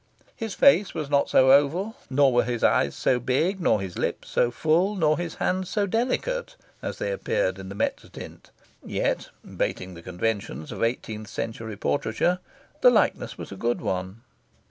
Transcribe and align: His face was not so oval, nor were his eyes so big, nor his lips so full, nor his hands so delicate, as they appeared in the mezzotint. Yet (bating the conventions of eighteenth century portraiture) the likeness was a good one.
His 0.35 0.55
face 0.55 0.95
was 0.95 1.11
not 1.11 1.29
so 1.29 1.51
oval, 1.51 1.95
nor 2.09 2.33
were 2.33 2.43
his 2.43 2.63
eyes 2.63 2.95
so 2.95 3.19
big, 3.19 3.59
nor 3.61 3.79
his 3.79 3.99
lips 3.99 4.29
so 4.31 4.49
full, 4.49 4.95
nor 4.95 5.15
his 5.19 5.35
hands 5.35 5.69
so 5.69 5.85
delicate, 5.85 6.55
as 6.81 6.97
they 6.97 7.11
appeared 7.11 7.59
in 7.59 7.69
the 7.69 7.75
mezzotint. 7.75 8.49
Yet 8.83 9.29
(bating 9.45 9.93
the 9.93 10.01
conventions 10.01 10.71
of 10.71 10.81
eighteenth 10.81 11.27
century 11.27 11.77
portraiture) 11.77 12.39
the 12.81 12.89
likeness 12.89 13.37
was 13.37 13.51
a 13.51 13.55
good 13.55 13.79
one. 13.79 14.21